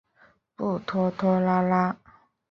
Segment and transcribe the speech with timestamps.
[0.55, 1.95] 不拖拖拉拉。